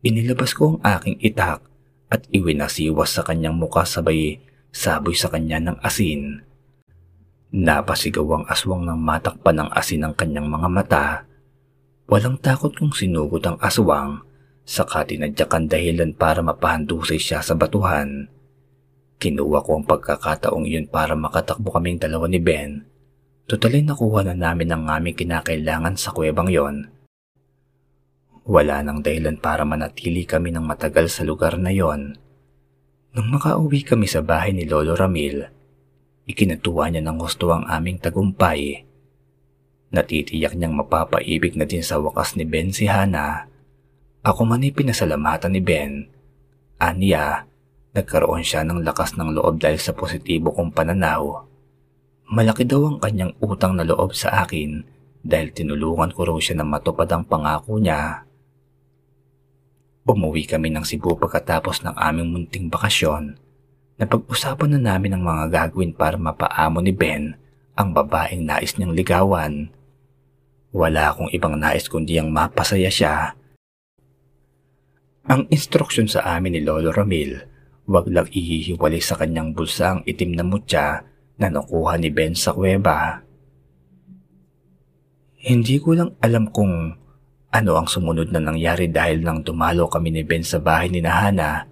inilabas 0.00 0.56
ko 0.56 0.80
ang 0.80 0.80
aking 0.80 1.20
itak 1.20 1.60
at 2.08 2.24
iwinasiwas 2.32 3.12
sa 3.12 3.20
kanyang 3.28 3.60
muka 3.60 3.84
sabay 3.84 4.40
saboy 4.72 5.12
sa 5.12 5.28
kanya 5.28 5.60
ng 5.60 5.76
asin. 5.84 6.40
Napasigaw 7.52 8.24
ang 8.40 8.44
aswang 8.48 8.88
ng 8.88 8.96
matakpan 8.96 9.60
ng 9.60 9.70
asin 9.76 10.00
ng 10.08 10.14
kanyang 10.16 10.48
mga 10.48 10.68
mata. 10.72 11.06
Walang 12.08 12.40
takot 12.40 12.72
kung 12.72 12.92
sinugod 12.96 13.44
ang 13.44 13.60
aswang, 13.60 14.24
saka 14.66 15.06
tinadyakan 15.06 15.70
dahilan 15.70 16.10
para 16.12 16.42
mapahandusay 16.42 17.22
siya 17.22 17.38
sa 17.40 17.54
batuhan. 17.54 18.26
Kinuha 19.16 19.64
ko 19.64 19.80
ang 19.80 19.86
pagkakataong 19.86 20.66
iyon 20.68 20.90
para 20.90 21.16
makatakbo 21.16 21.72
kaming 21.72 21.96
dalawa 21.96 22.28
ni 22.28 22.42
Ben. 22.42 22.84
Tutalin 23.46 23.86
nakuha 23.86 24.26
na 24.26 24.34
namin 24.34 24.74
ang 24.74 24.90
aming 24.90 25.14
kinakailangan 25.14 25.94
sa 25.94 26.10
kuwebang 26.10 26.50
yon. 26.50 26.90
Wala 28.42 28.82
nang 28.82 29.06
dahilan 29.06 29.38
para 29.38 29.62
manatili 29.62 30.26
kami 30.26 30.50
ng 30.50 30.66
matagal 30.66 31.08
sa 31.08 31.22
lugar 31.22 31.54
na 31.56 31.70
yon. 31.70 32.18
Nung 33.16 33.32
makauwi 33.32 33.86
kami 33.86 34.10
sa 34.10 34.20
bahay 34.20 34.52
ni 34.52 34.68
Lolo 34.68 34.92
Ramil, 34.92 35.46
ikinatuwa 36.26 36.90
niya 36.90 37.06
ng 37.06 37.16
gusto 37.16 37.54
ang 37.54 37.64
aming 37.70 38.02
tagumpay. 38.02 38.82
Natitiyak 39.94 40.58
niyang 40.58 40.76
mapapaibig 40.76 41.54
na 41.54 41.64
din 41.64 41.80
sa 41.80 42.02
wakas 42.02 42.34
ni 42.36 42.44
Ben 42.44 42.74
si 42.74 42.90
Hana. 42.90 43.48
Ako 44.26 44.42
man 44.42 44.66
ay 44.66 44.74
pinasalamatan 44.74 45.54
ni 45.54 45.62
Ben. 45.62 46.10
Aniya, 46.82 47.46
Nagkaroon 47.96 48.44
siya 48.44 48.60
ng 48.60 48.84
lakas 48.84 49.16
ng 49.16 49.32
loob 49.32 49.56
dahil 49.56 49.80
sa 49.80 49.96
positibo 49.96 50.52
kong 50.52 50.68
pananaw. 50.76 51.48
Malaki 52.28 52.68
daw 52.68 52.92
ang 52.92 53.00
kanyang 53.00 53.32
utang 53.40 53.72
na 53.72 53.88
loob 53.88 54.12
sa 54.12 54.44
akin 54.44 54.84
dahil 55.24 55.48
tinulungan 55.56 56.12
ko 56.12 56.28
raw 56.28 56.36
siya 56.36 56.60
na 56.60 56.68
matupad 56.68 57.08
ang 57.08 57.24
pangako 57.24 57.80
niya. 57.80 58.28
Umuwi 60.04 60.44
kami 60.44 60.68
ng 60.76 60.84
Cebu 60.84 61.16
pagkatapos 61.16 61.88
ng 61.88 61.96
aming 61.96 62.28
munting 62.36 62.68
bakasyon. 62.68 63.40
Napag-usapan 63.96 64.76
na 64.76 64.92
namin 64.92 65.16
ang 65.16 65.24
mga 65.24 65.44
gagawin 65.48 65.96
para 65.96 66.20
mapaamo 66.20 66.84
ni 66.84 66.92
Ben 66.92 67.32
ang 67.72 67.96
babaeng 67.96 68.44
nais 68.44 68.76
niyang 68.76 68.92
ligawan. 68.92 69.72
Wala 70.76 71.16
akong 71.16 71.32
ibang 71.32 71.56
nais 71.56 71.88
kundi 71.88 72.20
ang 72.20 72.28
mapasaya 72.28 72.92
siya. 72.92 73.32
Ang 75.26 75.50
instruksyon 75.50 76.06
sa 76.06 76.22
amin 76.38 76.54
ni 76.54 76.60
Lolo 76.62 76.94
Ramil 76.94 77.56
Huwag 77.86 78.10
lang 78.10 78.26
ihihiwalay 78.26 78.98
sa 78.98 79.14
kanyang 79.14 79.54
bulsa 79.54 79.94
ang 79.94 80.00
itim 80.02 80.34
na 80.34 80.42
mutya 80.42 81.06
na 81.38 81.46
nakuha 81.46 81.94
ni 82.02 82.10
Ben 82.10 82.34
sa 82.34 82.50
kuweba. 82.50 83.22
Hindi 85.46 85.78
ko 85.78 85.94
lang 85.94 86.10
alam 86.18 86.50
kung 86.50 86.98
ano 87.54 87.72
ang 87.78 87.86
sumunod 87.86 88.34
na 88.34 88.42
nangyari 88.42 88.90
dahil 88.90 89.22
nang 89.22 89.46
dumalo 89.46 89.86
kami 89.86 90.10
ni 90.10 90.26
Ben 90.26 90.42
sa 90.42 90.58
bahay 90.58 90.90
ni 90.90 90.98
Nahana. 90.98 91.62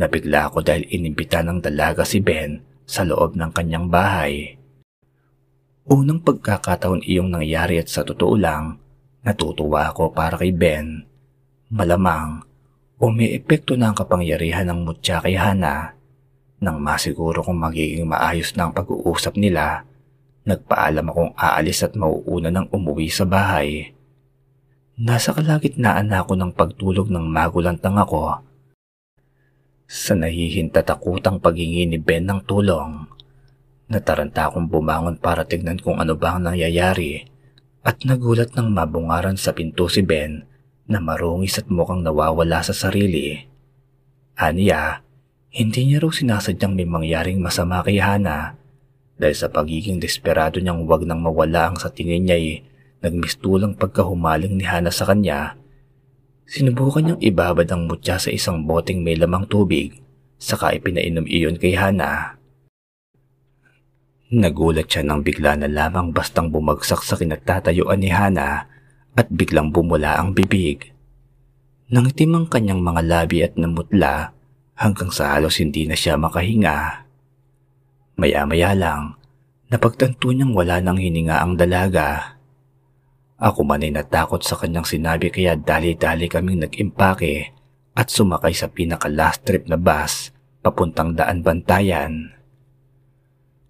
Nabigla 0.00 0.48
ako 0.48 0.64
dahil 0.64 0.88
inimbita 0.88 1.44
ng 1.44 1.60
dalaga 1.60 2.08
si 2.08 2.24
Ben 2.24 2.56
sa 2.88 3.04
loob 3.04 3.36
ng 3.36 3.52
kanyang 3.52 3.92
bahay. 3.92 4.56
Unang 5.84 6.24
pagkakataon 6.24 7.04
iyong 7.04 7.28
nangyari 7.28 7.76
at 7.76 7.92
sa 7.92 8.08
totoo 8.08 8.40
lang, 8.40 8.80
natutuwa 9.20 9.92
ako 9.92 10.16
para 10.16 10.40
kay 10.40 10.56
Ben. 10.56 11.04
Malamang, 11.68 12.51
o 13.02 13.10
may 13.10 13.34
epekto 13.34 13.74
na 13.74 13.90
ang 13.90 13.98
kapangyarihan 13.98 14.70
ng 14.70 14.86
mutya 14.86 15.18
kay 15.18 15.34
Hana. 15.34 15.98
Nang 16.62 16.78
masiguro 16.78 17.42
kung 17.42 17.58
magiging 17.58 18.06
maayos 18.06 18.54
na 18.54 18.70
ang 18.70 18.72
pag-uusap 18.78 19.34
nila, 19.34 19.82
nagpaalam 20.46 21.10
akong 21.10 21.32
aalis 21.34 21.82
at 21.82 21.98
mauuna 21.98 22.54
ng 22.54 22.70
umuwi 22.70 23.10
sa 23.10 23.26
bahay. 23.26 23.90
Nasa 25.02 25.34
kalagitnaan 25.34 26.14
na 26.14 26.22
ako 26.22 26.38
ng 26.38 26.52
pagtulog 26.54 27.10
ng 27.10 27.26
magulantang 27.26 27.98
ako. 27.98 28.38
Sa 29.90 30.14
nahihintatakutang 30.14 31.42
paghingi 31.42 31.90
ni 31.90 31.98
Ben 31.98 32.22
ng 32.22 32.46
tulong, 32.46 33.02
nataranta 33.90 34.46
akong 34.46 34.70
bumangon 34.70 35.18
para 35.18 35.42
tignan 35.42 35.82
kung 35.82 35.98
ano 35.98 36.14
ba 36.14 36.38
ang 36.38 36.46
nangyayari 36.46 37.26
at 37.82 37.98
nagulat 38.06 38.54
ng 38.54 38.70
mabungaran 38.70 39.34
sa 39.34 39.50
pinto 39.50 39.90
si 39.90 40.06
Ben 40.06 40.51
na 40.92 41.00
marungis 41.00 41.56
at 41.56 41.72
mukhang 41.72 42.04
nawawala 42.04 42.60
sa 42.60 42.76
sarili. 42.76 43.48
Aniya, 44.36 45.00
hindi 45.52 45.88
niya 45.88 46.04
raw 46.04 46.12
sinasadyang 46.12 46.76
may 46.76 46.84
mangyaring 46.84 47.40
masama 47.40 47.80
kay 47.80 48.00
Hana 48.00 48.56
dahil 49.16 49.36
sa 49.36 49.48
pagiging 49.52 50.00
desperado 50.00 50.60
niyang 50.60 50.88
wag 50.88 51.04
nang 51.04 51.20
mawala 51.20 51.72
ang 51.72 51.76
sa 51.80 51.92
tingin 51.92 52.24
niya 52.28 52.36
ay 52.36 52.64
nagmistulang 53.04 53.76
pagkahumaling 53.76 54.56
ni 54.56 54.64
Hana 54.64 54.88
sa 54.88 55.08
kanya. 55.08 55.56
Sinubukan 56.48 57.04
niyang 57.04 57.22
ibabad 57.22 57.68
ang 57.68 57.88
mutya 57.88 58.16
sa 58.16 58.32
isang 58.32 58.64
boteng 58.64 59.00
may 59.00 59.16
lamang 59.16 59.48
tubig 59.48 60.00
saka 60.40 60.74
ipinainom 60.74 61.28
iyon 61.28 61.60
kay 61.60 61.78
Hana. 61.78 62.40
Nagulat 64.32 64.88
siya 64.88 65.04
nang 65.04 65.20
bigla 65.20 65.60
na 65.60 65.68
lamang 65.68 66.16
bastang 66.16 66.48
bumagsak 66.48 67.04
sa 67.04 67.20
kinagtatayuan 67.20 68.00
ni 68.00 68.08
Hana 68.08 68.71
at 69.16 69.28
biglang 69.28 69.72
bumula 69.72 70.16
ang 70.16 70.32
bibig. 70.32 70.92
Nangitim 71.92 72.32
ang 72.32 72.46
kanyang 72.48 72.80
mga 72.80 73.02
labi 73.04 73.44
at 73.44 73.52
namutla 73.60 74.32
hanggang 74.80 75.12
sa 75.12 75.36
halos 75.36 75.60
hindi 75.60 75.84
na 75.84 75.92
siya 75.92 76.16
makahinga. 76.16 77.04
Maya-maya 78.16 78.72
lang, 78.72 79.20
napagtanto 79.68 80.32
niyang 80.32 80.56
wala 80.56 80.80
nang 80.80 80.96
hininga 80.96 81.44
ang 81.44 81.60
dalaga. 81.60 82.40
Ako 83.42 83.66
man 83.66 83.84
ay 83.84 83.92
natakot 83.92 84.40
sa 84.40 84.56
kanyang 84.56 84.86
sinabi 84.86 85.28
kaya 85.28 85.58
dali-dali 85.58 86.30
kaming 86.30 86.64
nag-impake 86.64 87.52
at 87.92 88.08
sumakay 88.08 88.56
sa 88.56 88.70
pinaka-last 88.72 89.44
trip 89.44 89.68
na 89.68 89.76
bus 89.76 90.32
papuntang 90.62 91.18
daan 91.18 91.42
bantayan. 91.42 92.32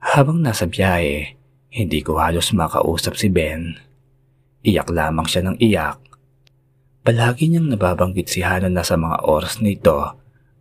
Habang 0.02 0.44
nasa 0.44 0.68
biyahe, 0.68 1.40
hindi 1.72 1.98
ko 2.04 2.20
halos 2.20 2.52
makausap 2.52 3.16
si 3.16 3.32
Ben. 3.32 3.80
Iyak 4.62 4.94
lamang 4.94 5.26
siya 5.26 5.42
ng 5.42 5.58
iyak. 5.58 5.98
Palagi 7.02 7.50
niyang 7.50 7.74
nababanggit 7.74 8.30
si 8.30 8.46
Hana 8.46 8.70
na 8.70 8.86
sa 8.86 8.94
mga 8.94 9.26
oras 9.26 9.58
na 9.58 9.74
ito 9.74 9.98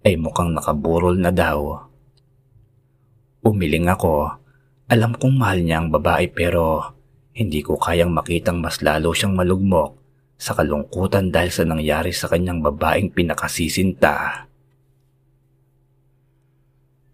ay 0.02 0.18
mukhang 0.18 0.58
nakaburol 0.58 1.22
na 1.22 1.30
daw. 1.30 1.86
Umiling 3.46 3.86
ako. 3.86 4.42
Alam 4.90 5.14
kong 5.14 5.38
mahal 5.38 5.62
niya 5.62 5.86
ang 5.86 5.94
babae 5.94 6.34
pero 6.34 6.98
hindi 7.38 7.62
ko 7.62 7.78
kayang 7.78 8.10
makitang 8.10 8.58
mas 8.58 8.82
lalo 8.82 9.14
siyang 9.14 9.38
malugmok 9.38 10.02
sa 10.34 10.58
kalungkutan 10.58 11.30
dahil 11.30 11.54
sa 11.54 11.64
nangyari 11.70 12.10
sa 12.10 12.26
kanyang 12.26 12.66
babaeng 12.66 13.14
pinakasisinta. 13.14 14.50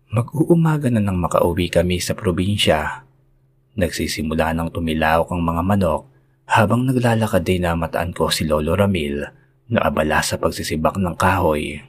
Mag-uumaga 0.08 0.88
na 0.88 1.04
nang 1.04 1.20
makauwi 1.20 1.68
kami 1.68 2.00
sa 2.00 2.16
probinsya. 2.16 3.04
Nagsisimula 3.76 4.56
ng 4.56 4.72
tumilawak 4.72 5.28
ang 5.28 5.44
mga 5.44 5.62
manok 5.68 6.17
habang 6.48 6.88
naglalakad 6.88 7.44
din 7.44 7.68
namataan 7.68 8.16
ko 8.16 8.32
si 8.32 8.48
Lolo 8.48 8.72
Ramil 8.80 9.20
na 9.68 9.80
abala 9.84 10.24
sa 10.24 10.40
pagsisibak 10.40 10.96
ng 10.96 11.20
kahoy. 11.20 11.84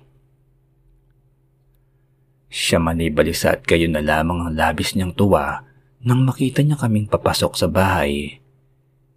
Siya 2.51 2.83
man 2.83 2.99
ay 2.99 3.15
balisa 3.15 3.55
at 3.55 3.63
kayo 3.63 3.87
na 3.87 4.03
lamang 4.03 4.43
ang 4.43 4.53
labis 4.59 4.99
niyang 4.99 5.15
tuwa 5.15 5.63
nang 6.03 6.27
makita 6.27 6.67
niya 6.67 6.75
kaming 6.75 7.07
papasok 7.07 7.55
sa 7.55 7.71
bahay. 7.71 8.43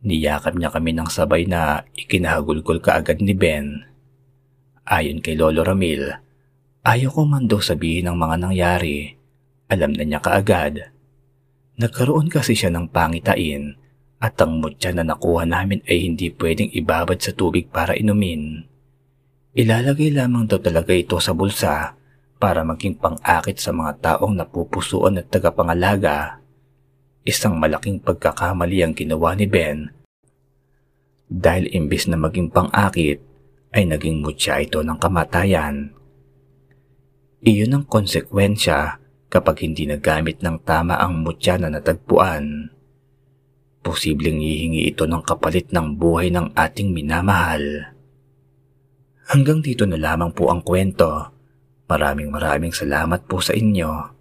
Niyakap 0.05 0.57
niya 0.57 0.69
kami 0.69 0.93
ng 0.93 1.09
sabay 1.09 1.49
na 1.49 1.89
ikinahagulgol 1.97 2.77
kaagad 2.77 3.21
ni 3.21 3.33
Ben. 3.33 3.85
Ayon 4.85 5.25
kay 5.25 5.37
Lolo 5.37 5.65
Ramil, 5.65 6.09
ayaw 6.85 7.09
ko 7.13 7.21
man 7.25 7.49
daw 7.49 7.61
sabihin 7.61 8.09
ang 8.09 8.17
mga 8.17 8.45
nangyari. 8.45 9.13
Alam 9.71 9.95
na 9.95 10.03
niya 10.05 10.19
kaagad. 10.21 10.91
Nagkaroon 11.79 12.29
kasi 12.29 12.53
siya 12.53 12.69
ng 12.73 12.91
pangitain 12.91 13.80
at 14.21 14.37
ang 14.37 14.61
mutya 14.61 14.93
na 14.93 15.01
nakuha 15.01 15.49
namin 15.49 15.81
ay 15.89 16.05
hindi 16.05 16.29
pwedeng 16.29 16.69
ibabad 16.69 17.17
sa 17.17 17.33
tubig 17.33 17.73
para 17.73 17.97
inumin. 17.97 18.63
Ilalagay 19.57 20.13
lamang 20.13 20.45
daw 20.45 20.61
talaga 20.61 20.93
ito 20.93 21.17
sa 21.17 21.33
bulsa 21.33 21.97
para 22.37 22.61
maging 22.61 23.01
pang-akit 23.01 23.57
sa 23.57 23.73
mga 23.73 23.97
taong 23.99 24.37
napupusuan 24.37 25.19
at 25.19 25.27
tagapangalaga. 25.27 26.39
Isang 27.25 27.57
malaking 27.57 27.99
pagkakamali 27.99 28.85
ang 28.85 28.93
ginawa 28.93 29.33
ni 29.33 29.49
Ben 29.49 30.01
dahil 31.31 31.71
imbis 31.71 32.11
na 32.11 32.19
maging 32.19 32.51
pang-akit 32.51 33.23
ay 33.71 33.87
naging 33.87 34.19
mutya 34.19 34.59
ito 34.59 34.83
ng 34.83 34.99
kamatayan. 34.99 35.95
Iyon 37.39 37.71
ang 37.71 37.85
konsekwensya 37.87 38.99
kapag 39.31 39.63
hindi 39.63 39.87
nagamit 39.87 40.43
ng 40.43 40.59
tama 40.67 40.99
ang 40.99 41.23
mutya 41.23 41.55
na 41.55 41.71
natagpuan. 41.71 42.67
Posibleng 43.81 44.37
hihingi 44.37 44.93
ito 44.93 45.09
ng 45.09 45.25
kapalit 45.25 45.73
ng 45.73 45.97
buhay 45.97 46.29
ng 46.29 46.53
ating 46.53 46.93
minamahal. 46.93 47.89
Hanggang 49.25 49.65
dito 49.65 49.89
na 49.89 49.97
lamang 49.97 50.29
po 50.37 50.53
ang 50.53 50.61
kwento. 50.61 51.33
Maraming 51.89 52.29
maraming 52.29 52.71
salamat 52.71 53.25
po 53.25 53.41
sa 53.41 53.57
inyo. 53.57 54.20